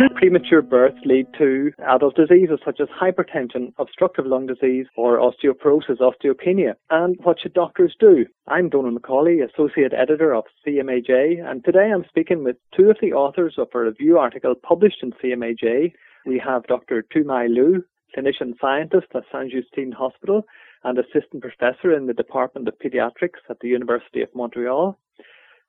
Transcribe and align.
Premature 0.14 0.62
births 0.62 0.98
lead 1.04 1.26
to 1.36 1.72
adult 1.86 2.16
diseases 2.16 2.58
such 2.64 2.80
as 2.80 2.88
hypertension, 2.88 3.72
obstructive 3.78 4.26
lung 4.26 4.46
disease, 4.46 4.86
or 4.96 5.18
osteoporosis, 5.18 5.98
osteopenia. 5.98 6.74
And 6.88 7.18
what 7.22 7.38
should 7.40 7.52
doctors 7.52 7.94
do? 8.00 8.24
I'm 8.48 8.70
Donald 8.70 8.98
McCauley, 8.98 9.44
Associate 9.44 9.92
Editor 9.92 10.34
of 10.34 10.44
CMAJ, 10.66 11.44
and 11.44 11.62
today 11.64 11.90
I'm 11.92 12.04
speaking 12.08 12.44
with 12.44 12.56
two 12.74 12.88
of 12.88 12.96
the 13.02 13.12
authors 13.12 13.54
of 13.58 13.68
a 13.74 13.80
review 13.80 14.18
article 14.18 14.54
published 14.54 15.02
in 15.02 15.12
CMAJ. 15.12 15.92
We 16.24 16.38
have 16.38 16.66
Dr. 16.66 17.04
Thuy 17.14 17.24
Mai 17.26 17.48
Luu, 17.48 17.82
clinician 18.16 18.54
scientist 18.60 19.08
at 19.14 19.24
Sainte-Justine 19.30 19.92
Hospital 19.92 20.44
and 20.82 20.98
assistant 20.98 21.42
professor 21.42 21.92
in 21.94 22.06
the 22.06 22.14
Department 22.14 22.68
of 22.68 22.78
Pediatrics 22.78 23.40
at 23.50 23.58
the 23.60 23.68
University 23.68 24.22
of 24.22 24.28
Montreal. 24.34 24.98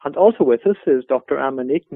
And 0.04 0.16
also 0.16 0.44
with 0.44 0.66
us 0.66 0.78
is 0.88 1.04
Dr. 1.08 1.38
Anne-Monique 1.40 1.88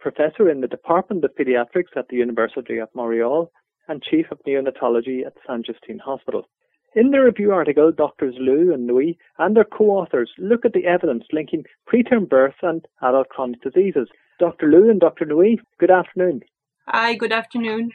professor 0.00 0.48
in 0.48 0.60
the 0.60 0.68
Department 0.68 1.24
of 1.24 1.34
Pediatrics 1.34 1.96
at 1.96 2.08
the 2.08 2.16
University 2.16 2.78
of 2.78 2.88
Montreal 2.94 3.50
and 3.88 4.02
chief 4.02 4.26
of 4.30 4.38
neonatology 4.46 5.26
at 5.26 5.34
Sainte-Justine 5.46 5.98
Hospital. 5.98 6.48
In 6.94 7.10
the 7.10 7.20
review 7.20 7.52
article, 7.52 7.92
Doctors 7.92 8.34
Luu 8.38 8.72
and 8.72 8.88
Nuyt 8.88 9.16
and 9.38 9.56
their 9.56 9.64
co-authors 9.64 10.30
look 10.38 10.64
at 10.64 10.72
the 10.72 10.86
evidence 10.86 11.24
linking 11.32 11.64
preterm 11.86 12.28
birth 12.28 12.54
and 12.62 12.86
adult 13.02 13.28
chronic 13.28 13.62
diseases. 13.62 14.08
Dr. 14.38 14.66
Luu 14.66 14.90
and 14.90 15.00
Dr. 15.00 15.26
Nuyt, 15.26 15.58
good 15.78 15.90
afternoon. 15.90 16.42
Hi, 16.86 17.14
good 17.14 17.32
afternoon. 17.32 17.92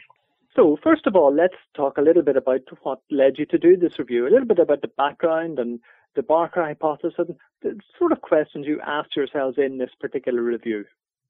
So, 0.54 0.78
first 0.82 1.06
of 1.06 1.16
all, 1.16 1.34
let's 1.34 1.56
talk 1.76 1.98
a 1.98 2.02
little 2.02 2.22
bit 2.22 2.36
about 2.36 2.60
what 2.82 3.00
led 3.10 3.38
you 3.38 3.46
to 3.46 3.58
do 3.58 3.76
this 3.76 3.98
review, 3.98 4.26
a 4.26 4.30
little 4.30 4.46
bit 4.46 4.60
about 4.60 4.82
the 4.82 4.88
background 4.96 5.58
and 5.58 5.80
the 6.14 6.22
Barker 6.22 6.62
hypothesis, 6.62 7.14
the 7.62 7.78
sort 7.98 8.12
of 8.12 8.20
questions 8.20 8.66
you 8.66 8.80
asked 8.80 9.16
yourselves 9.16 9.58
in 9.58 9.78
this 9.78 9.90
particular 10.00 10.42
review. 10.42 10.84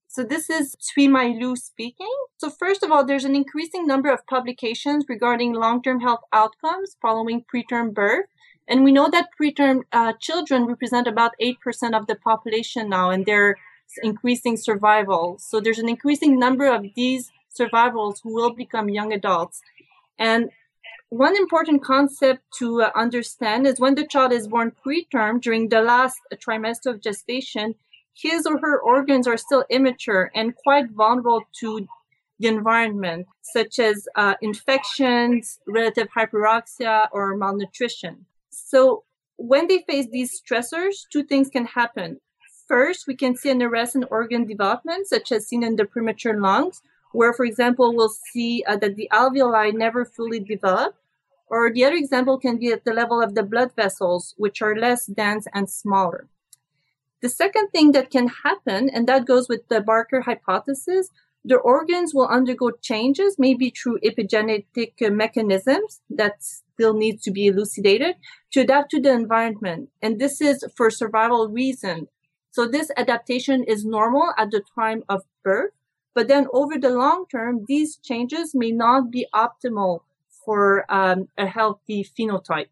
So 0.08 0.22
this 0.22 0.48
is 0.48 0.76
Thuy 0.76 1.10
Mai 1.10 1.32
Luu 1.32 1.56
speaking. 1.56 2.14
So 2.36 2.48
first 2.48 2.82
of 2.82 2.92
all, 2.92 3.04
there's 3.04 3.24
an 3.24 3.34
increasing 3.34 3.86
number 3.86 4.12
of 4.12 4.26
publications 4.26 5.06
regarding 5.08 5.54
long-term 5.54 6.00
health 6.00 6.20
outcomes 6.32 6.96
following 7.02 7.44
preterm 7.52 7.92
birth. 7.92 8.26
And 8.68 8.84
we 8.84 8.92
know 8.92 9.10
that 9.10 9.30
preterm 9.40 9.80
uh, 9.92 10.12
children 10.20 10.66
represent 10.66 11.08
about 11.08 11.32
8% 11.42 11.56
of 11.98 12.06
the 12.06 12.14
population 12.14 12.88
now, 12.88 13.10
and 13.10 13.26
they're 13.26 13.56
increasing 14.02 14.56
survival. 14.56 15.36
So 15.38 15.60
there's 15.60 15.78
an 15.78 15.88
increasing 15.88 16.38
number 16.38 16.66
of 16.66 16.86
these 16.94 17.30
survivals 17.48 18.20
who 18.22 18.34
will 18.34 18.54
become 18.54 18.88
young 18.88 19.12
adults. 19.12 19.62
And 20.18 20.50
one 21.16 21.36
important 21.36 21.80
concept 21.80 22.42
to 22.58 22.82
uh, 22.82 22.90
understand 22.96 23.68
is 23.68 23.78
when 23.78 23.94
the 23.94 24.04
child 24.04 24.32
is 24.32 24.48
born 24.48 24.72
preterm 24.84 25.40
during 25.40 25.68
the 25.68 25.80
last 25.80 26.18
trimester 26.44 26.86
of 26.86 27.00
gestation, 27.00 27.76
his 28.14 28.44
or 28.46 28.58
her 28.58 28.80
organs 28.80 29.28
are 29.28 29.36
still 29.36 29.64
immature 29.70 30.32
and 30.34 30.56
quite 30.56 30.90
vulnerable 30.90 31.44
to 31.60 31.86
the 32.40 32.48
environment, 32.48 33.28
such 33.42 33.78
as 33.78 34.08
uh, 34.16 34.34
infections, 34.42 35.60
relative 35.68 36.08
hyperoxia, 36.16 37.06
or 37.12 37.36
malnutrition. 37.36 38.26
So 38.50 39.04
when 39.36 39.68
they 39.68 39.84
face 39.88 40.08
these 40.10 40.42
stressors, 40.42 41.06
two 41.12 41.22
things 41.22 41.48
can 41.48 41.66
happen. 41.66 42.20
First, 42.66 43.06
we 43.06 43.14
can 43.14 43.36
see 43.36 43.50
an 43.50 43.62
arrest 43.62 43.94
in 43.94 44.02
organ 44.10 44.46
development, 44.46 45.06
such 45.06 45.30
as 45.30 45.46
seen 45.46 45.62
in 45.62 45.76
the 45.76 45.84
premature 45.84 46.40
lungs, 46.40 46.82
where, 47.12 47.32
for 47.32 47.44
example, 47.44 47.94
we'll 47.94 48.16
see 48.32 48.64
uh, 48.66 48.76
that 48.78 48.96
the 48.96 49.08
alveoli 49.12 49.72
never 49.72 50.04
fully 50.04 50.40
develop. 50.40 50.96
Or 51.46 51.72
the 51.72 51.84
other 51.84 51.96
example 51.96 52.38
can 52.38 52.58
be 52.58 52.72
at 52.72 52.84
the 52.84 52.92
level 52.92 53.22
of 53.22 53.34
the 53.34 53.42
blood 53.42 53.72
vessels, 53.76 54.34
which 54.36 54.62
are 54.62 54.76
less 54.76 55.06
dense 55.06 55.46
and 55.52 55.68
smaller. 55.68 56.28
The 57.22 57.28
second 57.28 57.68
thing 57.68 57.92
that 57.92 58.10
can 58.10 58.28
happen, 58.28 58.90
and 58.90 59.06
that 59.06 59.26
goes 59.26 59.48
with 59.48 59.68
the 59.68 59.80
Barker 59.80 60.22
hypothesis, 60.22 61.10
the 61.44 61.56
organs 61.56 62.14
will 62.14 62.26
undergo 62.26 62.70
changes, 62.82 63.36
maybe 63.38 63.70
through 63.70 64.00
epigenetic 64.00 64.92
mechanisms 65.12 66.00
that 66.08 66.42
still 66.42 66.94
needs 66.94 67.22
to 67.22 67.30
be 67.30 67.46
elucidated 67.46 68.16
to 68.52 68.60
adapt 68.60 68.90
to 68.92 69.00
the 69.00 69.12
environment. 69.12 69.90
And 70.00 70.18
this 70.18 70.40
is 70.40 70.64
for 70.76 70.90
survival 70.90 71.48
reason. 71.48 72.08
So 72.50 72.66
this 72.66 72.90
adaptation 72.96 73.64
is 73.64 73.84
normal 73.84 74.32
at 74.38 74.50
the 74.50 74.62
time 74.74 75.02
of 75.08 75.22
birth, 75.42 75.72
but 76.14 76.28
then 76.28 76.46
over 76.52 76.78
the 76.78 76.90
long 76.90 77.26
term, 77.30 77.64
these 77.68 77.96
changes 77.96 78.54
may 78.54 78.70
not 78.70 79.10
be 79.10 79.26
optimal 79.34 80.00
for 80.44 80.84
um, 80.92 81.28
a 81.36 81.46
healthy 81.46 82.04
phenotype. 82.04 82.68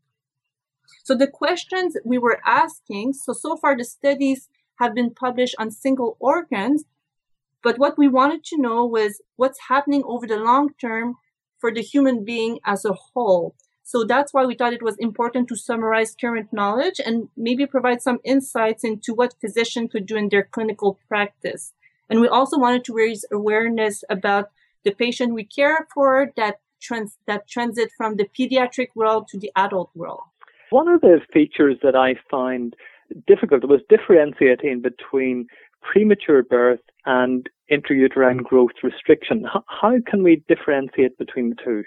So 1.05 1.15
the 1.15 1.27
questions 1.27 1.97
we 2.05 2.19
were 2.19 2.41
asking, 2.47 3.15
so 3.15 3.33
so 3.33 3.57
far 3.57 3.77
the 3.77 3.85
studies 3.85 4.49
have 4.77 4.95
been 4.95 5.11
published 5.11 5.55
on 5.59 5.71
single 5.71 6.17
organs, 6.21 6.85
but 7.63 7.79
what 7.79 7.97
we 7.97 8.09
wanted 8.09 8.45
to 8.45 8.61
know 8.61 8.85
was 8.85 9.21
what's 9.37 9.69
happening 9.69 10.03
over 10.05 10.27
the 10.27 10.37
long 10.37 10.71
term 10.81 11.17
for 11.59 11.73
the 11.73 11.83
human 11.83 12.25
being 12.25 12.59
as 12.65 12.85
a 12.85 12.93
whole. 12.93 13.55
So 13.85 14.05
that's 14.05 14.33
why 14.33 14.45
we 14.45 14.55
thought 14.55 14.73
it 14.73 14.83
was 14.83 14.97
important 14.99 15.49
to 15.49 15.57
summarize 15.57 16.17
current 16.19 16.53
knowledge 16.53 17.01
and 17.05 17.29
maybe 17.37 17.67
provide 17.67 18.01
some 18.01 18.21
insights 18.25 18.85
into 18.85 19.13
what 19.13 19.35
physicians 19.41 19.91
could 19.93 20.07
do 20.07 20.17
in 20.17 20.29
their 20.29 20.45
clinical 20.45 20.99
practice. 21.09 21.73
And 22.09 22.21
we 22.21 22.29
also 22.29 22.59
wanted 22.59 22.85
to 22.85 22.95
raise 22.95 23.25
awareness 23.33 24.05
about 24.09 24.51
the 24.85 24.93
patient 24.93 25.35
we 25.35 25.45
care 25.45 25.87
for 25.93 26.33
that 26.37 26.61
trans- 26.83 27.19
that 27.27 27.49
transit 27.49 27.91
from 27.97 28.17
the 28.17 28.27
pediatric 28.37 28.89
world 28.95 29.29
to 29.29 29.39
the 29.39 29.51
adult 29.57 29.91
world. 29.95 30.23
One 30.71 30.89
of 30.89 31.01
the 31.01 31.21
features 31.33 31.77
that 31.83 31.95
I 31.95 32.15
find 32.31 32.75
difficult 33.27 33.65
was 33.65 33.81
differentiating 33.89 34.81
between 34.81 35.47
premature 35.83 36.43
birth 36.43 36.81
and 37.05 37.49
intrauterine 37.71 38.43
growth 38.43 38.77
restriction. 38.83 39.47
How 39.81 39.95
can 40.07 40.23
we 40.23 40.43
differentiate 40.49 41.19
between 41.19 41.51
the 41.51 41.57
two? 41.65 41.85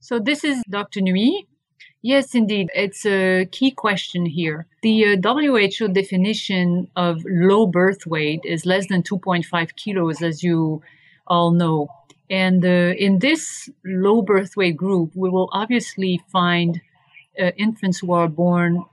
So 0.00 0.18
this 0.18 0.44
is 0.44 0.62
Dr. 0.68 1.00
Nuyt. 1.00 1.46
Yes, 2.02 2.34
indeed. 2.34 2.70
It's 2.74 3.04
a 3.04 3.44
key 3.52 3.70
question 3.70 4.24
here. 4.24 4.66
The 4.82 5.18
uh, 5.22 5.34
WHO 5.34 5.88
definition 5.88 6.88
of 6.96 7.22
low 7.26 7.66
birth 7.66 8.06
weight 8.06 8.40
is 8.44 8.64
less 8.64 8.86
than 8.88 9.02
2.5 9.02 9.76
kilos, 9.76 10.22
as 10.22 10.42
you 10.42 10.82
all 11.26 11.50
know. 11.50 11.88
And 12.30 12.64
uh, 12.64 12.94
in 12.96 13.18
this 13.18 13.68
low 13.84 14.22
birth 14.22 14.56
weight 14.56 14.76
group, 14.76 15.10
we 15.14 15.28
will 15.28 15.50
obviously 15.52 16.22
find 16.30 16.80
uh, 17.38 17.50
infants 17.56 17.98
who 17.98 18.12
are 18.12 18.28
born 18.28 18.84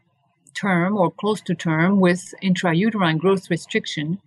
term 0.55 0.97
or 0.97 1.11
close 1.11 1.39
to 1.41 1.53
term 1.53 1.99
with 1.99 2.33
intrauterine 2.41 3.19
growth 3.19 3.49
restriction, 3.51 4.19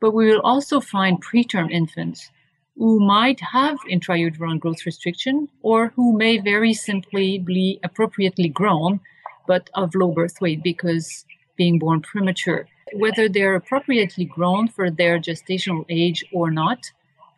but 0.00 0.12
we 0.12 0.26
will 0.26 0.40
also 0.42 0.80
find 0.80 1.24
preterm 1.24 1.70
infants 1.70 2.30
who 2.76 3.00
might 3.00 3.40
have 3.40 3.78
intrauterine 3.90 4.60
growth 4.60 4.86
restriction 4.86 5.48
or 5.62 5.88
who 5.96 6.16
may 6.16 6.38
very 6.38 6.72
simply 6.72 7.38
be 7.38 7.80
appropriately 7.82 8.48
grown 8.48 9.00
but 9.46 9.68
of 9.74 9.94
low 9.94 10.12
birth 10.12 10.40
weight 10.40 10.62
because 10.62 11.24
being 11.56 11.78
born 11.78 12.00
premature. 12.00 12.66
Whether 12.94 13.28
they're 13.28 13.56
appropriately 13.56 14.24
grown 14.24 14.68
for 14.68 14.90
their 14.90 15.18
gestational 15.18 15.84
age 15.88 16.24
or 16.32 16.50
not, 16.50 16.90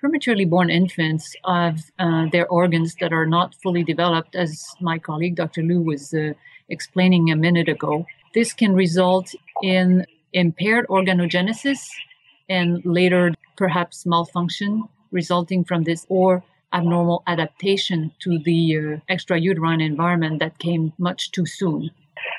prematurely 0.05 0.45
born 0.45 0.69
infants 0.69 1.35
have 1.47 1.81
uh, 1.99 2.27
their 2.31 2.47
organs 2.49 2.95
that 3.01 3.11
are 3.11 3.25
not 3.25 3.55
fully 3.63 3.83
developed, 3.83 4.37
as 4.37 4.67
my 4.79 4.99
colleague 4.99 5.35
Dr. 5.35 5.63
Luu 5.63 5.81
was 5.81 6.13
uh, 6.13 6.35
explaining 6.69 7.31
a 7.31 7.37
minute 7.37 7.71
ago. 7.71 8.05
This 8.35 8.53
can 8.53 8.75
result 8.75 9.35
in 9.63 10.05
impaired 10.35 10.87
organogenesis 10.89 11.89
and 12.51 12.85
later 12.85 13.33
perhaps 13.57 14.05
malfunction 14.05 14.85
resulting 15.11 15.65
from 15.65 15.85
this 15.85 16.05
or 16.11 16.45
abnormal 16.75 17.23
adaptation 17.27 18.13
to 18.19 18.39
the 18.41 18.77
uh, 18.77 18.81
extrauterine 19.09 19.83
environment 19.83 20.39
that 20.41 20.59
came 20.59 20.93
much 20.99 21.31
too 21.31 21.47
soon. 21.47 21.91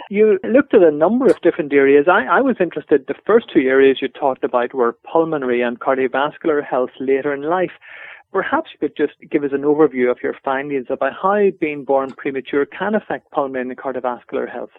You 0.09 0.39
looked 0.43 0.73
at 0.73 0.83
a 0.83 0.91
number 0.91 1.25
of 1.25 1.41
different 1.41 1.73
areas. 1.73 2.05
I, 2.07 2.25
I, 2.25 2.41
was 2.41 2.57
interested, 2.59 3.05
the 3.07 3.16
first 3.25 3.47
two 3.51 3.61
areas 3.61 3.99
you 4.01 4.07
talked 4.07 4.43
about 4.43 4.73
were 4.73 4.97
pulmonary 5.12 5.62
and 5.62 5.80
cardiovascular 5.80 6.63
health 6.63 6.91
later 7.00 7.33
in 7.33 7.41
life. 7.41 7.71
Perhaps 8.31 8.69
you 8.74 8.80
could 8.80 8.95
just 8.95 9.13
give 9.31 9.44
us 9.44 9.51
an 9.51 9.62
overview 9.62 10.12
of 10.12 10.18
your 10.21 10.35
findings 10.44 10.88
about 10.89 11.13
how 11.19 11.50
being 11.59 11.85
born 11.85 12.12
premature 12.12 12.65
can 12.65 12.94
affect 12.94 13.31
pulmonary 13.31 13.69
and 13.69 13.77
cardiovascular 13.77 14.51
health. 14.51 14.69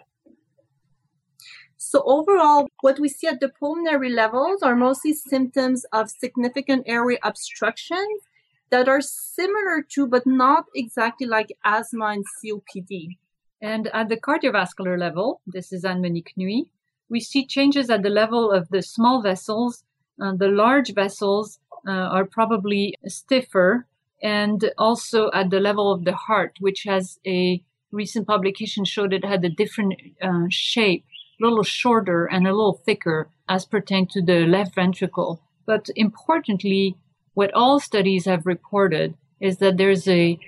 So 1.75 2.03
overall, 2.05 2.67
what 2.81 2.99
we 2.99 3.09
see 3.09 3.27
at 3.27 3.39
the 3.39 3.49
pulmonary 3.49 4.09
levels 4.09 4.63
are 4.63 4.75
mostly 4.75 5.13
symptoms 5.13 5.85
of 5.91 6.09
significant 6.09 6.83
airway 6.87 7.17
obstructions 7.21 8.23
that 8.69 8.87
are 8.87 9.01
similar 9.01 9.85
to, 9.93 10.07
but 10.07 10.25
not 10.25 10.65
exactly 10.73 11.27
like 11.27 11.55
asthma 11.63 12.05
and 12.07 12.25
COPD. 12.43 13.17
And 13.61 13.87
at 13.87 14.09
the 14.09 14.17
cardiovascular 14.17 14.99
level, 14.99 15.41
this 15.47 15.71
is 15.71 15.83
Anne-Monique 15.83 16.33
Nuyt, 16.37 16.67
we 17.09 17.19
see 17.19 17.45
changes 17.45 17.89
at 17.89 18.03
the 18.03 18.09
level 18.09 18.51
of 18.51 18.69
the 18.69 18.81
small 18.81 19.21
vessels. 19.21 19.83
Uh, 20.21 20.33
the 20.35 20.49
large 20.49 20.93
vessels 20.93 21.59
uh, 21.87 21.91
are 21.91 22.25
probably 22.25 22.95
stiffer 23.07 23.87
and 24.21 24.71
also 24.77 25.31
at 25.31 25.49
the 25.49 25.59
level 25.59 25.91
of 25.91 26.03
the 26.03 26.15
heart, 26.15 26.57
which 26.59 26.83
has 26.83 27.19
a 27.25 27.63
recent 27.91 28.27
publication 28.27 28.83
showed 28.83 29.13
it 29.13 29.23
had 29.23 29.45
a 29.45 29.49
different 29.49 29.93
uh, 30.21 30.45
shape 30.49 31.05
a 31.39 31.43
little 31.43 31.63
shorter 31.63 32.25
and 32.25 32.47
a 32.47 32.51
little 32.51 32.81
thicker 32.85 33.29
as 33.47 33.65
pertained 33.65 34.09
to 34.09 34.21
the 34.21 34.45
left 34.45 34.75
ventricle. 34.75 35.39
But 35.65 35.89
importantly, 35.95 36.95
what 37.33 37.53
all 37.53 37.79
studies 37.79 38.25
have 38.25 38.45
reported 38.45 39.15
is 39.39 39.57
that 39.57 39.77
there's 39.77 40.07
a 40.07 40.39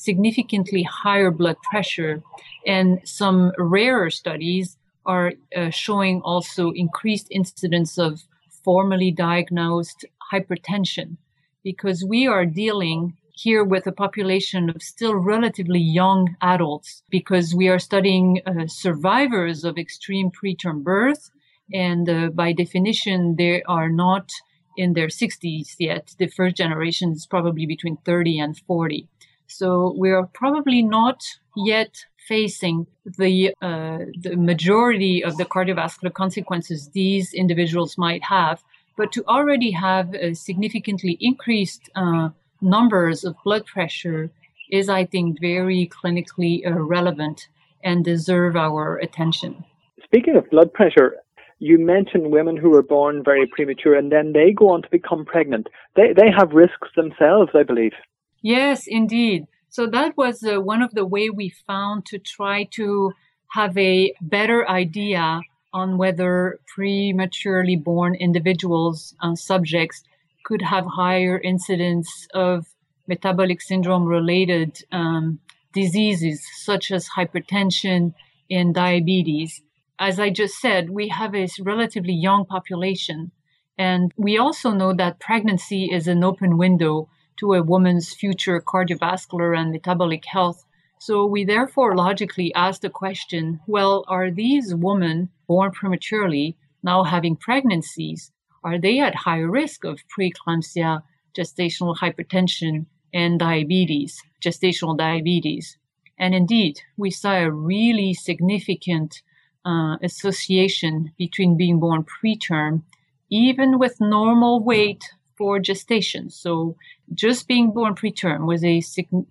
significantly 0.00 0.82
higher 0.82 1.30
blood 1.30 1.56
pressure, 1.62 2.22
and 2.66 3.00
some 3.04 3.52
rarer 3.58 4.10
studies 4.10 4.76
are 5.06 5.32
uh, 5.56 5.70
showing 5.70 6.20
also 6.22 6.70
increased 6.70 7.28
incidence 7.30 7.98
of 7.98 8.22
formally 8.64 9.10
diagnosed 9.10 10.04
hypertension 10.32 11.16
because 11.62 12.04
we 12.04 12.26
are 12.26 12.46
dealing 12.46 13.16
here 13.34 13.64
with 13.64 13.86
a 13.86 13.92
population 13.92 14.68
of 14.68 14.82
still 14.82 15.14
relatively 15.14 15.80
young 15.80 16.36
adults 16.42 17.02
because 17.08 17.54
we 17.54 17.68
are 17.68 17.78
studying 17.78 18.40
uh, 18.46 18.66
survivors 18.66 19.64
of 19.64 19.78
extreme 19.78 20.30
preterm 20.30 20.82
birth. 20.82 21.30
And 21.72 22.08
uh, 22.08 22.28
by 22.28 22.52
definition, 22.52 23.36
they 23.36 23.62
are 23.62 23.88
not 23.88 24.30
in 24.76 24.92
their 24.92 25.08
60s 25.08 25.76
yet. 25.78 26.14
The 26.18 26.26
first 26.26 26.56
generation 26.56 27.12
is 27.12 27.26
probably 27.26 27.66
between 27.66 27.96
30 28.04 28.38
and 28.40 28.58
40. 28.58 29.08
So 29.50 29.94
we 29.98 30.10
are 30.10 30.26
probably 30.32 30.82
not 30.82 31.22
yet 31.56 32.04
facing 32.28 32.86
the 33.04 33.52
uh, 33.60 33.98
the 34.16 34.36
majority 34.36 35.24
of 35.24 35.36
the 35.36 35.44
cardiovascular 35.44 36.12
consequences 36.12 36.90
these 36.90 37.34
individuals 37.34 37.98
might 37.98 38.22
have, 38.22 38.62
but 38.96 39.10
to 39.12 39.24
already 39.26 39.72
have 39.72 40.14
significantly 40.34 41.18
increased 41.20 41.90
uh, 41.96 42.28
numbers 42.60 43.24
of 43.24 43.34
blood 43.44 43.66
pressure 43.66 44.30
is, 44.70 44.88
I 44.88 45.04
think, 45.04 45.40
very 45.40 45.90
clinically 45.98 46.64
uh, 46.64 46.72
relevant 46.72 47.48
and 47.82 48.04
deserve 48.04 48.56
our 48.56 48.98
attention. 48.98 49.64
Speaking 50.04 50.36
of 50.36 50.48
blood 50.50 50.72
pressure, 50.72 51.16
you 51.58 51.78
mentioned 51.78 52.30
women 52.30 52.56
who 52.56 52.70
were 52.70 52.82
born 52.82 53.22
very 53.24 53.46
premature 53.46 53.94
and 53.94 54.10
then 54.10 54.32
they 54.32 54.52
go 54.52 54.70
on 54.70 54.82
to 54.82 54.88
become 54.90 55.24
pregnant. 55.24 55.68
They, 55.96 56.12
they 56.16 56.30
have 56.36 56.52
risks 56.52 56.88
themselves, 56.96 57.50
I 57.54 57.62
believe. 57.62 57.92
Yes, 58.42 58.86
indeed. 58.86 59.46
So 59.68 59.86
that 59.86 60.16
was 60.16 60.42
uh, 60.42 60.60
one 60.60 60.82
of 60.82 60.92
the 60.92 61.06
way 61.06 61.30
we 61.30 61.48
found 61.50 62.06
to 62.06 62.18
try 62.18 62.64
to 62.72 63.12
have 63.52 63.76
a 63.76 64.14
better 64.20 64.68
idea 64.68 65.40
on 65.72 65.98
whether 65.98 66.58
prematurely 66.66 67.76
born 67.76 68.14
individuals, 68.16 69.14
and 69.20 69.38
subjects, 69.38 70.02
could 70.44 70.62
have 70.62 70.84
higher 70.86 71.38
incidence 71.38 72.26
of 72.34 72.66
metabolic 73.06 73.60
syndrome 73.60 74.04
related 74.04 74.82
um, 74.90 75.38
diseases 75.72 76.44
such 76.64 76.90
as 76.90 77.08
hypertension 77.16 78.14
and 78.50 78.74
diabetes. 78.74 79.62
As 79.98 80.18
I 80.18 80.30
just 80.30 80.58
said, 80.60 80.90
we 80.90 81.08
have 81.08 81.34
a 81.34 81.46
relatively 81.60 82.14
young 82.14 82.44
population. 82.46 83.30
And 83.78 84.12
we 84.16 84.36
also 84.38 84.72
know 84.72 84.92
that 84.94 85.20
pregnancy 85.20 85.84
is 85.92 86.08
an 86.08 86.24
open 86.24 86.58
window 86.58 87.08
to 87.40 87.54
a 87.54 87.62
woman's 87.62 88.12
future 88.12 88.60
cardiovascular 88.60 89.58
and 89.58 89.72
metabolic 89.72 90.24
health. 90.26 90.64
So 90.98 91.24
we 91.24 91.44
therefore 91.44 91.96
logically 91.96 92.52
ask 92.54 92.82
the 92.82 92.90
question 92.90 93.60
well, 93.66 94.04
are 94.06 94.30
these 94.30 94.74
women 94.74 95.30
born 95.48 95.72
prematurely 95.72 96.56
now 96.82 97.02
having 97.04 97.36
pregnancies? 97.36 98.30
Are 98.62 98.78
they 98.78 99.00
at 99.00 99.14
higher 99.14 99.50
risk 99.50 99.84
of 99.84 100.04
preeclampsia, 100.14 101.02
gestational 101.34 101.96
hypertension, 101.96 102.84
and 103.14 103.38
diabetes, 103.38 104.22
gestational 104.44 104.96
diabetes? 104.96 105.78
And 106.18 106.34
indeed, 106.34 106.82
we 106.98 107.10
saw 107.10 107.32
a 107.32 107.50
really 107.50 108.12
significant 108.12 109.22
uh, 109.64 109.96
association 110.02 111.12
between 111.16 111.56
being 111.56 111.80
born 111.80 112.04
preterm, 112.04 112.82
even 113.30 113.78
with 113.78 113.98
normal 113.98 114.62
weight 114.62 115.04
for 115.38 115.58
gestation. 115.58 116.28
So 116.28 116.76
just 117.12 117.48
being 117.48 117.72
born 117.72 117.94
preterm 117.94 118.46
was 118.46 118.64
a 118.64 118.82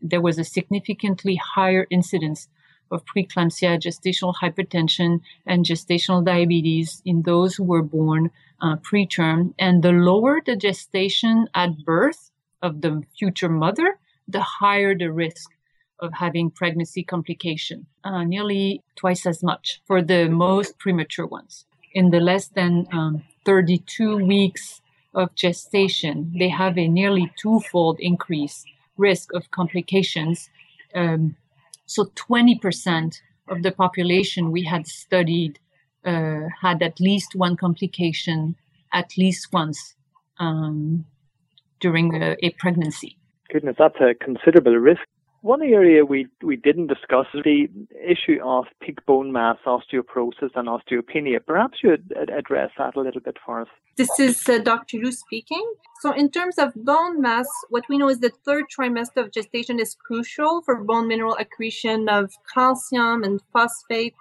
there 0.01 0.21
was 0.21 0.37
a 0.37 0.43
significantly 0.43 1.35
higher 1.35 1.87
incidence 1.89 2.49
of 2.91 3.05
preeclampsia, 3.05 3.79
gestational 3.79 4.33
hypertension, 4.41 5.21
and 5.45 5.65
gestational 5.65 6.25
diabetes 6.25 7.01
in 7.05 7.21
those 7.21 7.55
who 7.55 7.63
were 7.63 7.83
born 7.83 8.31
uh, 8.61 8.75
preterm. 8.77 9.53
And 9.59 9.83
the 9.83 9.91
lower 9.91 10.41
the 10.43 10.55
gestation 10.55 11.47
at 11.53 11.85
birth 11.85 12.31
of 12.61 12.81
the 12.81 13.03
future 13.17 13.49
mother, 13.49 13.99
the 14.27 14.41
higher 14.41 14.97
the 14.97 15.11
risk 15.11 15.51
of 15.99 16.13
having 16.13 16.49
pregnancy 16.49 17.03
complication, 17.03 17.85
uh, 18.03 18.23
nearly 18.23 18.81
twice 18.95 19.25
as 19.25 19.43
much 19.43 19.81
for 19.85 20.01
the 20.01 20.27
most 20.29 20.79
premature 20.79 21.27
ones. 21.27 21.65
In 21.93 22.11
the 22.11 22.19
less 22.19 22.47
than 22.47 22.87
um, 22.91 23.23
32 23.45 24.17
weeks 24.17 24.81
of 25.13 25.33
gestation, 25.35 26.33
they 26.38 26.50
have 26.50 26.77
a 26.77 26.88
nearly 26.88 27.31
twofold 27.41 28.00
increase 28.00 28.65
risk 28.97 29.33
of 29.33 29.50
complications. 29.51 30.50
Um, 30.94 31.35
so 31.85 32.06
20% 32.06 33.21
of 33.47 33.63
the 33.63 33.71
population 33.71 34.51
we 34.51 34.63
had 34.63 34.88
studied 34.88 35.59
uh, 36.06 36.41
had 36.61 36.81
at 36.81 37.00
least 37.00 37.35
one 37.35 37.57
complication 37.57 38.56
at 38.94 39.17
least 39.17 39.51
once 39.51 39.95
um, 40.39 41.06
during 41.79 42.21
a, 42.21 42.35
a 42.41 42.51
pregnancy. 42.51 43.17
Goodness, 43.51 43.75
that's 43.77 43.97
a 44.00 44.13
considerable 44.13 44.75
risk. 44.75 45.01
One 45.41 45.62
area 45.62 46.03
we, 46.03 46.27
we 46.44 46.57
didn't 46.57 46.88
discuss 46.88 47.25
is 47.33 47.44
the 47.44 47.69
issue 48.06 48.39
of 48.44 48.65
peak 48.81 49.06
bone 49.06 49.31
mass, 49.31 49.57
osteoporosis, 49.65 50.51
and 50.56 50.68
osteopenia. 50.68 51.39
Perhaps 51.45 51.77
you'd 51.81 52.13
address 52.38 52.71
that 52.77 52.95
a 52.97 53.00
little 53.00 53.21
bit 53.21 53.38
for 53.45 53.62
us. 53.62 53.68
This 53.95 54.19
is 54.19 54.47
uh, 54.50 54.57
Dr. 54.59 54.97
Luu 54.97 55.12
speaking. 55.13 55.65
So, 56.01 56.12
in 56.12 56.30
terms 56.30 56.57
of 56.57 56.74
bone 56.75 57.21
mass, 57.21 57.47
what 57.69 57.86
we 57.89 57.97
know 57.97 58.09
is 58.09 58.19
the 58.19 58.31
third 58.45 58.65
trimester 58.75 59.18
of 59.24 59.31
gestation 59.31 59.80
is 59.80 59.95
crucial 59.95 60.62
for 60.62 60.83
bone 60.83 61.07
mineral 61.07 61.38
accretion 61.39 62.09
of 62.09 62.31
calcium 62.53 63.24
and 63.24 63.41
phosphate 63.53 64.15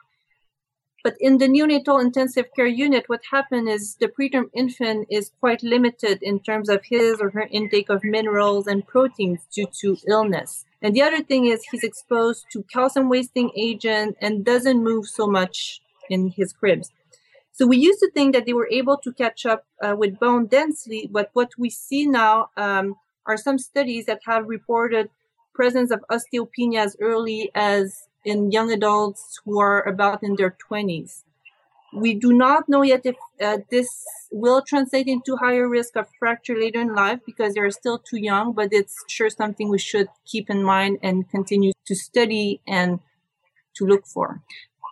but 1.04 1.16
in 1.20 1.38
the 1.38 1.46
neonatal 1.46 2.02
intensive 2.02 2.46
care 2.54 2.66
unit, 2.66 3.04
what 3.08 3.22
happened 3.30 3.68
is 3.68 3.94
the 3.96 4.08
preterm 4.08 4.50
infant 4.52 5.06
is 5.10 5.30
quite 5.40 5.62
limited 5.62 6.18
in 6.22 6.40
terms 6.40 6.68
of 6.68 6.84
his 6.84 7.20
or 7.20 7.30
her 7.30 7.48
intake 7.50 7.88
of 7.88 8.02
minerals 8.02 8.66
and 8.66 8.86
proteins 8.86 9.46
due 9.54 9.68
to 9.80 9.96
illness. 10.08 10.64
And 10.82 10.94
the 10.94 11.02
other 11.02 11.22
thing 11.22 11.46
is 11.46 11.64
he's 11.64 11.82
exposed 11.82 12.46
to 12.52 12.62
calcium 12.72 13.08
wasting 13.08 13.50
agent 13.56 14.16
and 14.20 14.44
doesn't 14.44 14.82
move 14.82 15.06
so 15.06 15.26
much 15.26 15.80
in 16.08 16.28
his 16.28 16.52
cribs. 16.52 16.92
So 17.52 17.66
we 17.66 17.76
used 17.76 17.98
to 18.00 18.10
think 18.12 18.34
that 18.34 18.46
they 18.46 18.52
were 18.52 18.68
able 18.70 18.98
to 18.98 19.12
catch 19.12 19.44
up 19.44 19.66
uh, 19.82 19.96
with 19.96 20.20
bone 20.20 20.46
density, 20.46 21.08
but 21.10 21.30
what 21.32 21.50
we 21.58 21.70
see 21.70 22.06
now 22.06 22.50
um, 22.56 22.94
are 23.26 23.36
some 23.36 23.58
studies 23.58 24.06
that 24.06 24.20
have 24.26 24.46
reported 24.46 25.10
presence 25.54 25.90
of 25.90 26.04
osteopenia 26.08 26.78
as 26.78 26.96
early 27.00 27.50
as 27.56 28.08
in 28.24 28.52
young 28.52 28.70
adults 28.70 29.40
who 29.44 29.58
are 29.58 29.82
about 29.88 30.22
in 30.22 30.36
their 30.36 30.56
20s. 30.70 31.24
We 31.92 32.14
do 32.14 32.32
not 32.32 32.68
know 32.68 32.82
yet 32.82 33.02
if 33.04 33.16
uh, 33.40 33.58
this 33.70 33.88
will 34.30 34.62
translate 34.62 35.06
into 35.06 35.36
higher 35.36 35.68
risk 35.68 35.96
of 35.96 36.06
fracture 36.18 36.58
later 36.58 36.80
in 36.80 36.94
life 36.94 37.20
because 37.24 37.54
they're 37.54 37.70
still 37.70 37.98
too 37.98 38.18
young, 38.18 38.52
but 38.52 38.68
it's 38.72 39.04
sure 39.08 39.30
something 39.30 39.68
we 39.68 39.78
should 39.78 40.08
keep 40.26 40.50
in 40.50 40.62
mind 40.62 40.98
and 41.02 41.28
continue 41.30 41.72
to 41.86 41.94
study 41.94 42.60
and 42.66 43.00
to 43.76 43.86
look 43.86 44.06
for. 44.06 44.42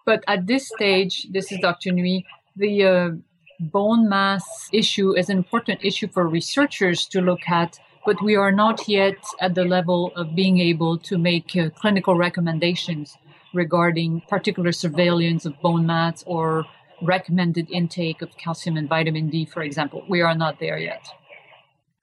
But 0.07 0.25
at 0.26 0.47
this 0.47 0.69
stage, 0.69 1.26
this 1.31 1.53
is 1.53 1.59
Dr. 1.59 1.91
Nuyt, 1.91 2.25
the 2.57 2.85
uh, 2.85 3.11
bone 3.61 4.09
mass 4.09 4.69
issue 4.73 5.17
is 5.17 5.29
an 5.29 5.37
important 5.37 5.85
issue 5.85 6.09
for 6.09 6.26
researchers 6.26 7.07
to 7.07 7.21
look 7.21 7.49
at 7.49 7.79
but 8.07 8.23
we 8.23 8.37
are 8.37 8.53
not 8.53 8.87
yet 8.88 9.17
at 9.41 9.57
the 9.57 9.65
level 9.65 10.12
of 10.15 10.37
being 10.37 10.61
able 10.61 10.97
to 10.97 11.19
make 11.19 11.57
uh, 11.57 11.69
clinical 11.71 12.15
recommendations 12.15 13.19
regarding 13.53 14.23
particular 14.29 14.71
surveillance 14.71 15.45
of 15.45 15.61
bone 15.61 15.85
mass 15.87 16.23
or 16.25 16.65
recommended 17.03 17.71
intake 17.71 18.23
of 18.23 18.37
calcium 18.37 18.76
and 18.76 18.88
vitamin 18.88 19.29
D, 19.29 19.45
for 19.45 19.62
example. 19.62 20.05
We 20.09 20.21
are 20.21 20.35
not 20.35 20.61
there 20.61 20.79
yet. 20.79 21.07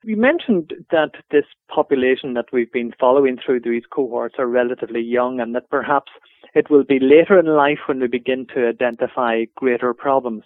You 0.03 0.17
mentioned 0.17 0.73
that 0.91 1.11
this 1.31 1.45
population 1.73 2.33
that 2.33 2.51
we've 2.51 2.71
been 2.71 2.93
following 2.99 3.37
through 3.37 3.61
these 3.61 3.83
cohorts 3.89 4.35
are 4.37 4.47
relatively 4.47 4.99
young 4.99 5.39
and 5.39 5.55
that 5.55 5.69
perhaps 5.69 6.11
it 6.53 6.69
will 6.69 6.83
be 6.83 6.99
later 6.99 7.39
in 7.39 7.45
life 7.45 7.79
when 7.87 8.01
we 8.01 8.07
begin 8.07 8.45
to 8.53 8.67
identify 8.67 9.45
greater 9.55 9.93
problems. 9.93 10.43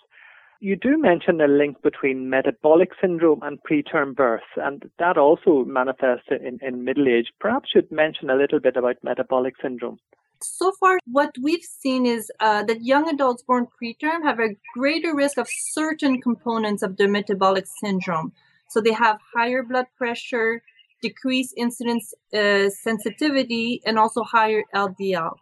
You 0.59 0.75
do 0.75 0.97
mention 0.97 1.41
a 1.41 1.47
link 1.47 1.81
between 1.81 2.29
metabolic 2.29 2.89
syndrome 2.99 3.41
and 3.43 3.59
preterm 3.63 4.15
birth, 4.15 4.49
and 4.55 4.89
that 4.97 5.17
also 5.17 5.65
manifests 5.65 6.29
in, 6.29 6.59
in 6.61 6.83
middle 6.83 7.07
age. 7.07 7.31
Perhaps 7.39 7.69
you'd 7.75 7.91
mention 7.91 8.29
a 8.29 8.35
little 8.35 8.59
bit 8.59 8.75
about 8.75 9.03
metabolic 9.03 9.55
syndrome. 9.61 9.99
So 10.41 10.71
far, 10.79 10.99
what 11.05 11.35
we've 11.41 11.63
seen 11.63 12.05
is 12.05 12.31
uh, 12.39 12.63
that 12.63 12.83
young 12.83 13.09
adults 13.09 13.43
born 13.43 13.67
preterm 13.81 14.23
have 14.23 14.39
a 14.39 14.55
greater 14.73 15.15
risk 15.15 15.37
of 15.37 15.47
certain 15.49 16.21
components 16.21 16.83
of 16.83 16.97
the 16.97 17.07
metabolic 17.07 17.65
syndrome. 17.81 18.33
So 18.69 18.81
they 18.81 18.93
have 18.93 19.19
higher 19.33 19.63
blood 19.63 19.87
pressure, 19.97 20.61
decreased 21.01 21.55
insulin 21.57 21.99
uh, 22.33 22.69
sensitivity, 22.69 23.81
and 23.85 23.97
also 23.97 24.23
higher 24.23 24.63
LDL. 24.75 25.37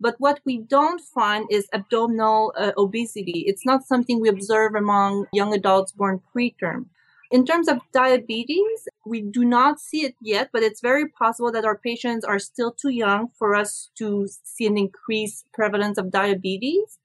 But 0.00 0.16
what 0.18 0.40
we 0.44 0.58
don't 0.58 1.00
find 1.00 1.46
is 1.50 1.68
abdominal 1.72 2.52
uh, 2.56 2.72
obesity. 2.76 3.44
It's 3.46 3.64
not 3.64 3.86
something 3.86 4.20
we 4.20 4.28
observe 4.28 4.74
among 4.74 5.26
young 5.32 5.54
adults 5.54 5.92
born 5.92 6.20
preterm. 6.34 6.86
In 7.32 7.46
terms 7.46 7.66
of 7.66 7.80
diabetes, 7.94 8.86
we 9.06 9.22
do 9.22 9.42
not 9.42 9.80
see 9.80 10.04
it 10.04 10.14
yet, 10.20 10.50
but 10.52 10.62
it's 10.62 10.82
very 10.82 11.08
possible 11.08 11.50
that 11.50 11.64
our 11.64 11.78
patients 11.78 12.26
are 12.26 12.38
still 12.38 12.70
too 12.70 12.90
young 12.90 13.28
for 13.38 13.54
us 13.54 13.90
to 13.96 14.28
see 14.44 14.66
an 14.66 14.76
increased 14.76 15.46
prevalence 15.54 15.96
of 15.96 16.10
diabetes. 16.10 16.98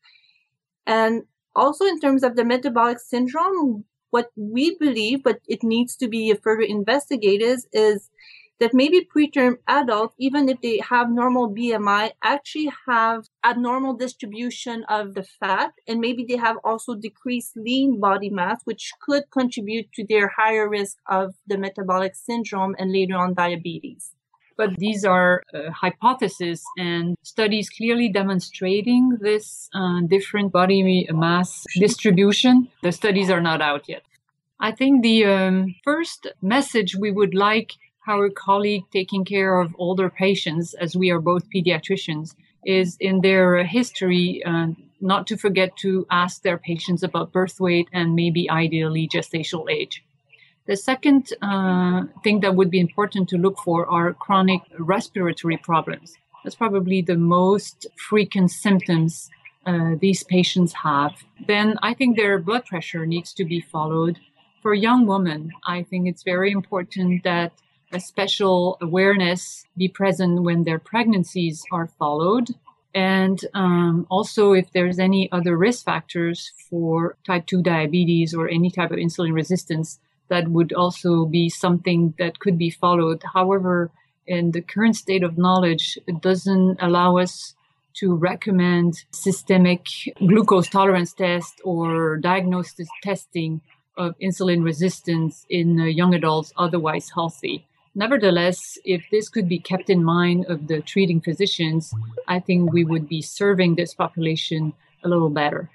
And 0.85 1.23
also 1.55 1.85
in 1.85 2.01
terms 2.01 2.23
of 2.23 2.35
the 2.35 2.43
metabolic 2.43 2.99
syndrome, 2.99 3.85
what 4.09 4.29
we 4.35 4.75
believe, 4.75 5.23
but 5.23 5.39
it 5.47 5.63
needs 5.63 5.95
to 5.95 6.09
be 6.09 6.33
further 6.33 6.61
investigated, 6.61 7.59
is 7.71 8.09
that 8.59 8.73
maybe 8.73 9.07
preterm 9.15 9.57
adults, 9.67 10.15
even 10.17 10.49
if 10.49 10.61
they 10.61 10.79
have 10.89 11.09
normal 11.11 11.49
BMI, 11.49 12.11
actually 12.23 12.71
have 12.87 13.27
abnormal 13.43 13.93
distribution 13.93 14.83
of 14.89 15.13
the 15.13 15.23
fat, 15.23 15.73
and 15.87 15.99
maybe 15.99 16.25
they 16.27 16.37
have 16.37 16.57
also 16.63 16.95
decreased 16.95 17.55
lean 17.55 17.99
body 17.99 18.29
mass, 18.29 18.61
which 18.65 18.91
could 19.01 19.29
contribute 19.31 19.91
to 19.93 20.05
their 20.07 20.29
higher 20.29 20.67
risk 20.67 20.97
of 21.07 21.35
the 21.45 21.57
metabolic 21.57 22.15
syndrome 22.15 22.75
and 22.79 22.91
later 22.91 23.15
on 23.15 23.33
diabetes. 23.33 24.11
But 24.57 24.75
these 24.77 25.05
are 25.05 25.43
uh, 25.53 25.69
hypotheses 25.69 26.63
and 26.79 27.15
studies 27.21 27.69
clearly 27.69 28.09
demonstrating 28.09 29.17
this 29.21 29.69
uh, 29.75 30.01
different 30.07 30.51
body 30.51 31.07
mass 31.11 31.63
distribution. 31.75 32.67
The 32.81 32.91
studies 32.91 33.29
are 33.29 33.41
not 33.41 33.61
out 33.61 33.87
yet. 33.87 34.01
I 34.59 34.71
think 34.71 35.03
the 35.03 35.25
um, 35.25 35.75
first 35.83 36.25
message 36.41 36.95
we 36.95 37.11
would 37.11 37.35
like 37.35 37.73
our 38.07 38.29
colleague 38.29 38.83
taking 38.91 39.25
care 39.25 39.59
of 39.59 39.75
older 39.77 40.09
patients, 40.09 40.73
as 40.75 40.95
we 40.95 41.11
are 41.11 41.19
both 41.19 41.49
pediatricians, 41.49 42.35
is 42.65 42.97
in 42.99 43.21
their 43.21 43.63
history 43.63 44.43
uh, 44.45 44.67
not 44.99 45.27
to 45.27 45.37
forget 45.37 45.75
to 45.77 46.05
ask 46.09 46.41
their 46.41 46.57
patients 46.57 47.03
about 47.03 47.31
birth 47.31 47.59
weight 47.59 47.87
and 47.93 48.15
maybe 48.15 48.49
ideally 48.49 49.07
gestational 49.07 49.69
age. 49.69 50.03
The 50.65 50.75
second 50.75 51.29
uh, 51.41 52.03
thing 52.23 52.41
that 52.41 52.55
would 52.55 52.69
be 52.69 52.79
important 52.79 53.29
to 53.29 53.37
look 53.37 53.57
for 53.59 53.85
are 53.87 54.13
chronic 54.13 54.61
respiratory 54.77 55.57
problems. 55.57 56.15
That's 56.43 56.55
probably 56.55 57.01
the 57.01 57.15
most 57.15 57.87
frequent 57.95 58.51
symptoms 58.51 59.29
uh, 59.65 59.95
these 59.99 60.23
patients 60.23 60.73
have. 60.73 61.13
Then 61.47 61.77
I 61.81 61.93
think 61.93 62.17
their 62.17 62.37
blood 62.39 62.65
pressure 62.65 63.05
needs 63.05 63.33
to 63.33 63.45
be 63.45 63.61
followed. 63.61 64.19
For 64.61 64.73
young 64.73 65.05
women, 65.05 65.51
I 65.65 65.83
think 65.83 66.07
it's 66.07 66.23
very 66.23 66.51
important 66.51 67.23
that 67.23 67.53
a 67.91 67.99
special 67.99 68.77
awareness 68.81 69.65
be 69.77 69.87
present 69.87 70.43
when 70.43 70.63
their 70.63 70.79
pregnancies 70.79 71.63
are 71.71 71.87
followed. 71.87 72.49
And 72.93 73.39
um, 73.53 74.07
also, 74.09 74.53
if 74.53 74.71
there's 74.71 74.99
any 74.99 75.31
other 75.31 75.57
risk 75.57 75.85
factors 75.85 76.51
for 76.69 77.15
type 77.25 77.45
2 77.45 77.61
diabetes 77.61 78.33
or 78.33 78.49
any 78.49 78.71
type 78.71 78.91
of 78.91 78.97
insulin 78.97 79.33
resistance, 79.33 79.99
that 80.29 80.49
would 80.49 80.73
also 80.73 81.25
be 81.25 81.49
something 81.49 82.13
that 82.17 82.39
could 82.39 82.57
be 82.57 82.69
followed. 82.69 83.23
However, 83.33 83.91
in 84.25 84.51
the 84.51 84.61
current 84.61 84.95
state 84.95 85.23
of 85.23 85.37
knowledge, 85.37 85.97
it 86.07 86.21
doesn't 86.21 86.79
allow 86.81 87.17
us 87.17 87.55
to 87.95 88.13
recommend 88.13 89.05
systemic 89.11 89.87
glucose 90.19 90.69
tolerance 90.69 91.13
test 91.13 91.61
or 91.63 92.17
diagnosis 92.17 92.87
testing 93.01 93.61
of 93.97 94.15
insulin 94.19 94.63
resistance 94.63 95.45
in 95.49 95.79
young 95.79 96.13
adults 96.13 96.53
otherwise 96.57 97.09
healthy. 97.13 97.66
Nevertheless, 97.97 98.77
if 98.85 99.09
this 99.09 99.27
could 99.27 99.49
be 99.49 99.57
kept 99.57 99.89
in 99.89 100.03
mind 100.03 100.45
of 100.45 100.67
the 100.67 100.81
treating 100.81 101.19
physicians, 101.19 101.91
I 102.27 102.39
think 102.39 102.71
we 102.71 102.83
would 102.85 103.09
be 103.09 103.23
serving 103.23 103.73
this 103.73 103.95
population 103.95 104.73
a 105.03 105.09
little 105.09 105.31
better. 105.31 105.71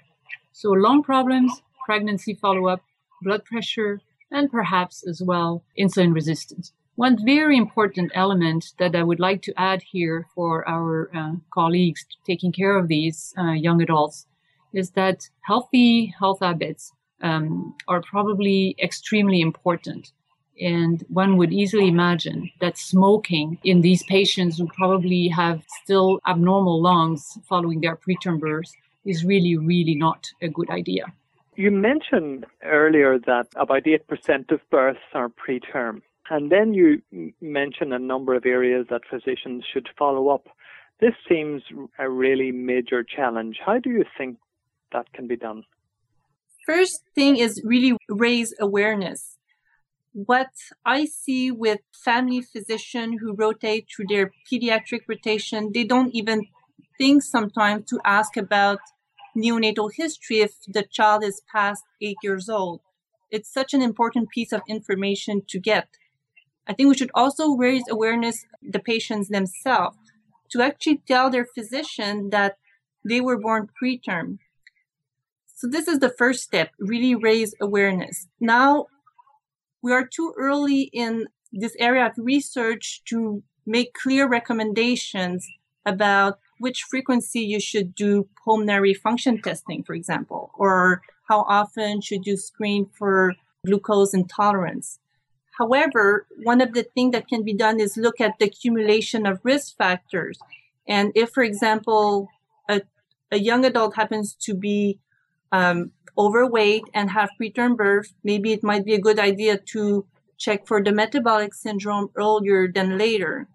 So, 0.53 0.69
lung 0.71 1.03
problems, 1.03 1.61
pregnancy 1.85 2.33
follow 2.33 2.67
up, 2.67 2.81
blood 3.21 3.43
pressure, 3.43 3.99
and 4.31 4.49
perhaps 4.49 5.05
as 5.05 5.21
well 5.21 5.65
insulin 5.77 6.13
resistance. 6.15 6.71
One 6.95 7.17
very 7.25 7.57
important 7.57 8.13
element 8.15 8.71
that 8.79 8.95
I 8.95 9.03
would 9.03 9.19
like 9.19 9.41
to 9.41 9.53
add 9.57 9.81
here 9.81 10.27
for 10.33 10.65
our 10.65 11.09
uh, 11.13 11.33
colleagues 11.53 12.05
taking 12.25 12.53
care 12.53 12.77
of 12.77 12.87
these 12.87 13.33
uh, 13.37 13.51
young 13.51 13.81
adults 13.81 14.27
is 14.71 14.91
that 14.91 15.29
healthy 15.41 16.13
health 16.17 16.39
habits 16.39 16.93
um, 17.21 17.75
are 17.89 18.01
probably 18.01 18.77
extremely 18.81 19.41
important. 19.41 20.13
And 20.61 21.03
one 21.09 21.37
would 21.37 21.51
easily 21.51 21.87
imagine 21.87 22.51
that 22.61 22.77
smoking 22.77 23.57
in 23.63 23.81
these 23.81 24.03
patients 24.03 24.57
who 24.57 24.67
probably 24.67 25.27
have 25.29 25.63
still 25.83 26.19
abnormal 26.27 26.81
lungs 26.81 27.37
following 27.49 27.81
their 27.81 27.95
preterm 27.95 28.39
birth 28.39 28.71
is 29.03 29.25
really, 29.25 29.57
really 29.57 29.95
not 29.95 30.27
a 30.41 30.47
good 30.47 30.69
idea. 30.69 31.05
You 31.55 31.71
mentioned 31.71 32.45
earlier 32.63 33.19
that 33.19 33.47
about 33.55 33.83
8% 33.83 34.51
of 34.51 34.59
births 34.69 34.99
are 35.13 35.29
preterm. 35.29 36.01
And 36.29 36.51
then 36.51 36.73
you 36.73 37.01
mentioned 37.41 37.93
a 37.93 37.99
number 37.99 38.33
of 38.33 38.45
areas 38.45 38.87
that 38.89 39.01
physicians 39.09 39.63
should 39.71 39.89
follow 39.97 40.29
up. 40.29 40.47
This 40.99 41.13
seems 41.27 41.63
a 41.99 42.09
really 42.09 42.51
major 42.51 43.03
challenge. 43.03 43.57
How 43.63 43.77
do 43.77 43.89
you 43.89 44.05
think 44.17 44.37
that 44.93 45.11
can 45.13 45.27
be 45.27 45.35
done? 45.35 45.63
First 46.65 47.03
thing 47.13 47.37
is 47.37 47.61
really 47.65 47.97
raise 48.07 48.53
awareness 48.59 49.37
what 50.13 50.51
I 50.85 51.05
see 51.05 51.51
with 51.51 51.79
family 51.91 52.41
physicians 52.41 53.19
who 53.19 53.33
rotate 53.33 53.87
through 53.89 54.05
their 54.09 54.31
pediatric 54.51 55.01
rotation, 55.07 55.71
they 55.73 55.83
don't 55.83 56.13
even 56.13 56.47
think 56.97 57.23
sometimes 57.23 57.89
to 57.89 57.99
ask 58.05 58.37
about 58.37 58.79
neonatal 59.35 59.91
history 59.93 60.39
if 60.39 60.53
the 60.67 60.83
child 60.83 61.23
is 61.23 61.41
past 61.51 61.83
eight 62.01 62.17
years 62.23 62.47
old. 62.47 62.81
It's 63.31 63.51
such 63.51 63.73
an 63.73 63.81
important 63.81 64.29
piece 64.29 64.51
of 64.53 64.61
information 64.67 65.41
to 65.47 65.59
get. 65.59 65.87
I 66.67 66.73
think 66.73 66.89
we 66.89 66.97
should 66.97 67.11
also 67.15 67.55
raise 67.55 67.83
awareness 67.89 68.45
the 68.61 68.79
patients 68.79 69.29
themselves 69.29 69.97
to 70.51 70.61
actually 70.61 71.01
tell 71.07 71.29
their 71.29 71.45
physician 71.45 72.29
that 72.29 72.57
they 73.03 73.19
were 73.19 73.37
born 73.39 73.69
preterm. 73.81 74.37
So 75.55 75.67
this 75.67 75.87
is 75.87 75.99
the 75.99 76.09
first 76.09 76.43
step, 76.43 76.71
really 76.77 77.15
raise 77.15 77.55
awareness. 77.59 78.27
Now 78.39 78.87
we 79.83 79.91
are 79.91 80.07
too 80.07 80.33
early 80.37 80.89
in 80.93 81.27
this 81.51 81.75
area 81.77 82.07
of 82.07 82.13
research 82.17 83.03
to 83.05 83.43
make 83.65 83.93
clear 83.93 84.27
recommendations 84.27 85.45
about 85.85 86.39
which 86.57 86.83
frequency 86.89 87.41
you 87.41 87.59
should 87.59 87.93
do 87.93 88.27
pulmonary 88.43 88.93
function 88.93 89.41
testing, 89.41 89.83
for 89.83 89.93
example, 89.93 90.51
or 90.57 91.01
how 91.27 91.41
often 91.41 92.01
should 92.01 92.25
you 92.25 92.37
screen 92.37 92.89
for 92.97 93.35
glucose 93.65 94.13
intolerance. 94.13 94.99
However, 95.59 96.25
one 96.43 96.61
of 96.61 96.73
the 96.73 96.83
things 96.83 97.11
that 97.11 97.27
can 97.27 97.43
be 97.43 97.53
done 97.53 97.79
is 97.79 97.97
look 97.97 98.19
at 98.19 98.39
the 98.39 98.45
accumulation 98.45 99.25
of 99.25 99.39
risk 99.43 99.77
factors. 99.77 100.39
And 100.87 101.11
if, 101.13 101.29
for 101.31 101.43
example, 101.43 102.29
a, 102.69 102.81
a 103.31 103.37
young 103.37 103.63
adult 103.65 103.95
happens 103.95 104.33
to 104.45 104.55
be 104.55 104.99
um, 105.51 105.91
overweight 106.17 106.83
and 106.93 107.11
have 107.11 107.29
preterm 107.39 107.75
birth, 107.75 108.13
maybe 108.23 108.53
it 108.53 108.63
might 108.63 108.85
be 108.85 108.93
a 108.93 109.01
good 109.01 109.19
idea 109.19 109.57
to 109.57 110.05
check 110.37 110.67
for 110.67 110.83
the 110.83 110.91
metabolic 110.91 111.53
syndrome 111.53 112.09
earlier 112.15 112.67
than 112.67 112.97
later. 112.97 113.47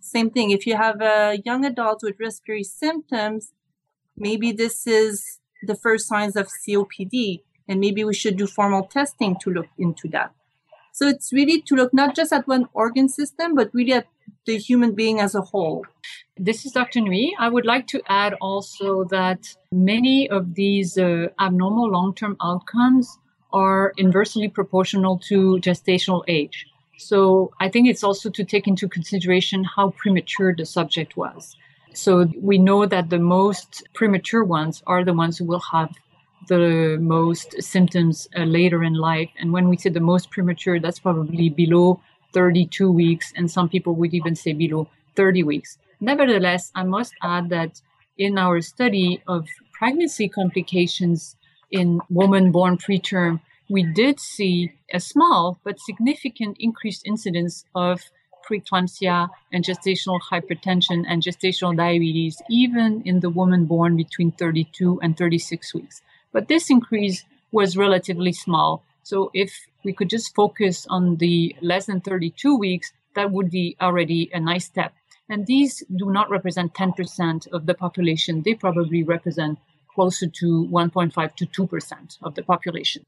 Same 0.00 0.30
thing, 0.30 0.50
if 0.50 0.66
you 0.66 0.76
have 0.76 1.00
a 1.00 1.40
young 1.44 1.64
adult 1.64 2.02
with 2.02 2.20
respiratory 2.20 2.64
symptoms, 2.64 3.52
maybe 4.16 4.52
this 4.52 4.86
is 4.86 5.40
the 5.62 5.74
first 5.74 6.06
signs 6.06 6.36
of 6.36 6.48
COPD, 6.48 7.40
and 7.66 7.80
maybe 7.80 8.04
we 8.04 8.14
should 8.14 8.36
do 8.36 8.46
formal 8.46 8.84
testing 8.84 9.36
to 9.40 9.50
look 9.50 9.68
into 9.78 10.08
that. 10.08 10.32
So 10.92 11.08
it's 11.08 11.32
really 11.32 11.60
to 11.62 11.74
look 11.74 11.92
not 11.94 12.14
just 12.14 12.32
at 12.32 12.46
one 12.46 12.68
organ 12.74 13.08
system, 13.08 13.54
but 13.54 13.72
really 13.72 13.94
at 13.94 14.06
the 14.46 14.58
human 14.58 14.92
being 14.92 15.20
as 15.20 15.34
a 15.34 15.40
whole. 15.40 15.84
This 16.36 16.66
is 16.66 16.72
Dr. 16.72 16.98
Nuyt. 16.98 17.30
I 17.38 17.48
would 17.48 17.64
like 17.64 17.86
to 17.88 18.02
add 18.08 18.34
also 18.40 19.04
that 19.04 19.54
many 19.70 20.28
of 20.28 20.56
these 20.56 20.98
uh, 20.98 21.28
abnormal 21.38 21.88
long 21.88 22.12
term 22.12 22.36
outcomes 22.42 23.18
are 23.52 23.92
inversely 23.96 24.48
proportional 24.48 25.16
to 25.28 25.60
gestational 25.60 26.24
age. 26.26 26.66
So 26.98 27.52
I 27.60 27.68
think 27.68 27.88
it's 27.88 28.02
also 28.02 28.30
to 28.30 28.42
take 28.44 28.66
into 28.66 28.88
consideration 28.88 29.62
how 29.62 29.90
premature 29.90 30.52
the 30.52 30.66
subject 30.66 31.16
was. 31.16 31.56
So 31.92 32.26
we 32.40 32.58
know 32.58 32.84
that 32.84 33.10
the 33.10 33.20
most 33.20 33.84
premature 33.94 34.42
ones 34.42 34.82
are 34.88 35.04
the 35.04 35.14
ones 35.14 35.38
who 35.38 35.44
will 35.44 35.62
have 35.70 35.94
the 36.48 36.98
most 37.00 37.62
symptoms 37.62 38.26
uh, 38.36 38.42
later 38.42 38.82
in 38.82 38.94
life. 38.94 39.30
And 39.38 39.52
when 39.52 39.68
we 39.68 39.76
say 39.76 39.90
the 39.90 40.00
most 40.00 40.32
premature, 40.32 40.80
that's 40.80 40.98
probably 40.98 41.48
below 41.48 42.00
32 42.32 42.90
weeks, 42.90 43.32
and 43.36 43.48
some 43.48 43.68
people 43.68 43.94
would 43.94 44.12
even 44.12 44.34
say 44.34 44.52
below 44.52 44.88
30 45.14 45.44
weeks. 45.44 45.78
Nevertheless, 46.04 46.70
I 46.74 46.82
must 46.82 47.14
add 47.22 47.48
that 47.48 47.80
in 48.18 48.36
our 48.36 48.60
study 48.60 49.22
of 49.26 49.48
pregnancy 49.72 50.28
complications 50.28 51.34
in 51.70 51.98
women 52.10 52.52
born 52.52 52.76
preterm, 52.76 53.40
we 53.70 53.82
did 53.82 54.20
see 54.20 54.72
a 54.92 55.00
small 55.00 55.58
but 55.64 55.80
significant 55.80 56.58
increased 56.60 57.06
incidence 57.06 57.64
of 57.74 58.02
preeclampsia 58.46 59.30
and 59.50 59.64
gestational 59.64 60.20
hypertension 60.30 61.04
and 61.08 61.22
gestational 61.22 61.74
diabetes, 61.74 62.42
even 62.50 63.00
in 63.06 63.20
the 63.20 63.30
woman 63.30 63.64
born 63.64 63.96
between 63.96 64.30
32 64.30 65.00
and 65.00 65.16
36 65.16 65.72
weeks. 65.72 66.02
But 66.32 66.48
this 66.48 66.68
increase 66.68 67.24
was 67.50 67.78
relatively 67.78 68.34
small. 68.34 68.84
So 69.04 69.30
if 69.32 69.66
we 69.84 69.94
could 69.94 70.10
just 70.10 70.34
focus 70.34 70.86
on 70.90 71.16
the 71.16 71.56
less 71.62 71.86
than 71.86 72.02
32 72.02 72.58
weeks, 72.58 72.92
that 73.14 73.30
would 73.30 73.50
be 73.50 73.74
already 73.80 74.30
a 74.34 74.40
nice 74.40 74.66
step. 74.66 74.92
And 75.28 75.46
these 75.46 75.82
do 75.96 76.10
not 76.10 76.30
represent 76.30 76.74
10% 76.74 77.48
of 77.52 77.66
the 77.66 77.74
population. 77.74 78.42
They 78.42 78.54
probably 78.54 79.02
represent 79.02 79.58
closer 79.94 80.26
to 80.26 80.68
1.5 80.70 81.34
to 81.36 81.46
2% 81.46 82.18
of 82.22 82.34
the 82.34 82.42
population. 82.42 83.04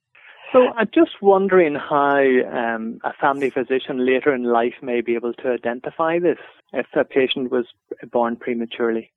So 0.52 0.68
I'm 0.76 0.88
just 0.94 1.20
wondering 1.20 1.74
how 1.74 2.18
um, 2.18 3.00
a 3.04 3.12
family 3.20 3.50
physician 3.50 4.06
later 4.06 4.34
in 4.34 4.44
life 4.44 4.74
may 4.80 5.00
be 5.00 5.14
able 5.14 5.34
to 5.34 5.48
identify 5.48 6.18
this 6.18 6.38
if 6.72 6.86
a 6.94 7.04
patient 7.04 7.50
was 7.50 7.66
born 8.10 8.36
prematurely. 8.36 9.12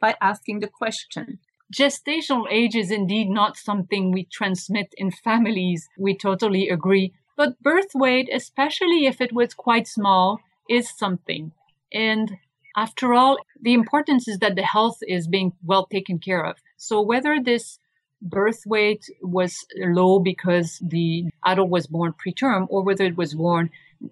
By 0.00 0.16
asking 0.20 0.60
the 0.60 0.68
question. 0.68 1.38
Gestational 1.72 2.46
age 2.50 2.74
is 2.74 2.90
indeed 2.90 3.28
not 3.28 3.56
something 3.56 4.10
we 4.10 4.24
transmit 4.24 4.94
in 4.96 5.10
families. 5.10 5.88
We 5.98 6.16
totally 6.16 6.68
agree. 6.68 7.12
But 7.36 7.62
birth 7.62 7.94
weight, 7.94 8.28
especially 8.32 9.06
if 9.06 9.20
it 9.20 9.32
was 9.32 9.54
quite 9.54 9.86
small, 9.86 10.40
is 10.68 10.90
something. 10.90 11.52
And 11.92 12.38
after 12.76 13.12
all, 13.12 13.38
the 13.60 13.74
importance 13.74 14.26
is 14.28 14.38
that 14.38 14.56
the 14.56 14.62
health 14.62 14.98
is 15.06 15.26
being 15.28 15.52
well 15.64 15.86
taken 15.86 16.18
care 16.18 16.44
of. 16.44 16.56
So 16.76 17.00
whether 17.00 17.38
this 17.40 17.78
birth 18.22 18.62
weight 18.66 19.10
was 19.20 19.66
low 19.76 20.20
because 20.20 20.78
the 20.80 21.26
adult 21.44 21.68
was 21.68 21.86
born 21.86 22.14
preterm 22.14 22.66
or 22.70 22.82
whether 22.82 23.04
it 23.04 23.16
was 23.16 23.34
born 23.34 23.70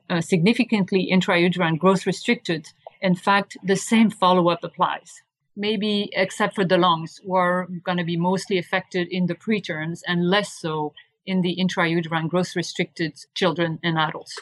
uh, 0.08 0.20
significantly 0.20 1.08
intrauterine 1.10 1.78
growth 1.78 2.06
restricted, 2.06 2.68
in 3.00 3.14
fact, 3.14 3.56
the 3.62 3.76
same 3.76 4.10
follow 4.10 4.48
up 4.48 4.62
applies. 4.62 5.22
Maybe 5.56 6.10
except 6.12 6.54
for 6.54 6.64
the 6.64 6.78
lungs, 6.78 7.20
who 7.24 7.34
are 7.34 7.66
going 7.84 7.98
to 7.98 8.04
be 8.04 8.16
mostly 8.16 8.58
affected 8.58 9.08
in 9.08 9.26
the 9.26 9.34
preterms 9.34 10.00
and 10.06 10.28
less 10.28 10.52
so 10.52 10.92
in 11.26 11.42
the 11.42 11.56
intrauterine 11.56 12.28
growth 12.28 12.56
restricted 12.56 13.18
children 13.34 13.78
and 13.82 13.98
adults. 13.98 14.38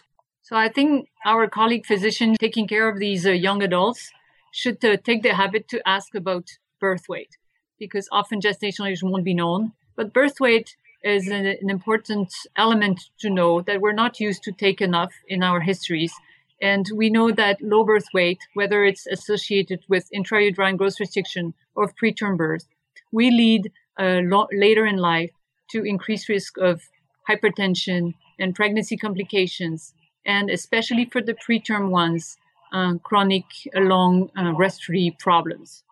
So 0.48 0.56
I 0.56 0.70
think 0.70 1.10
our 1.26 1.46
colleague 1.46 1.84
physicians 1.84 2.38
taking 2.38 2.66
care 2.66 2.88
of 2.88 2.98
these 2.98 3.26
uh, 3.26 3.32
young 3.32 3.62
adults 3.62 4.10
should 4.50 4.82
uh, 4.82 4.96
take 4.96 5.22
the 5.22 5.34
habit 5.34 5.68
to 5.68 5.86
ask 5.86 6.14
about 6.14 6.46
birth 6.80 7.06
weight 7.06 7.36
because 7.78 8.08
often 8.10 8.40
gestational 8.40 8.90
age 8.90 9.02
won't 9.02 9.26
be 9.26 9.34
known. 9.34 9.72
But 9.94 10.14
birth 10.14 10.40
weight 10.40 10.74
is 11.04 11.28
an, 11.28 11.44
an 11.44 11.68
important 11.68 12.32
element 12.56 13.10
to 13.18 13.28
know 13.28 13.60
that 13.60 13.82
we're 13.82 13.92
not 13.92 14.20
used 14.20 14.42
to 14.44 14.52
take 14.52 14.80
enough 14.80 15.12
in 15.28 15.42
our 15.42 15.60
histories. 15.60 16.14
And 16.62 16.88
we 16.94 17.10
know 17.10 17.30
that 17.30 17.60
low 17.60 17.84
birth 17.84 18.08
weight, 18.14 18.38
whether 18.54 18.86
it's 18.86 19.06
associated 19.06 19.80
with 19.86 20.08
intrauterine 20.16 20.78
growth 20.78 20.98
restriction 20.98 21.52
or 21.74 21.92
preterm 21.92 22.38
birth, 22.38 22.64
we 23.12 23.30
lead 23.30 23.70
uh, 24.00 24.20
lo- 24.22 24.48
later 24.50 24.86
in 24.86 24.96
life 24.96 25.32
to 25.72 25.84
increased 25.84 26.30
risk 26.30 26.56
of 26.56 26.88
hypertension 27.28 28.14
and 28.38 28.54
pregnancy 28.54 28.96
complications, 28.96 29.92
and 30.28 30.50
especially 30.50 31.06
for 31.06 31.20
the 31.20 31.34
preterm 31.34 31.88
ones, 31.88 32.36
uh, 32.72 32.94
chronic 33.02 33.46
long 33.74 34.30
uh, 34.38 34.52
respiratory 34.52 35.16
problems. 35.18 35.82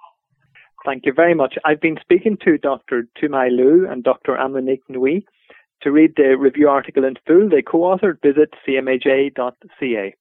Thank 0.85 1.07
you 1.07 1.13
very 1.13 1.35
much. 1.35 1.55
I've 1.65 1.81
been 1.81 1.99
speaking 2.01 2.37
to 2.45 2.59
Dr. 2.59 3.09
Thuy 3.17 3.29
Mai 3.31 3.49
Luu 3.49 3.91
and 3.91 4.05
Dr. 4.05 4.37
Anne-Monique 4.37 4.87
Nuyt. 4.89 5.25
To 5.83 5.91
read 5.91 6.13
the 6.17 6.37
review 6.39 6.69
article 6.69 7.05
in 7.05 7.17
full, 7.27 7.49
they 7.49 7.63
co-authored 7.63 8.23
visit 8.23 8.55
cmaj.ca. 8.67 10.15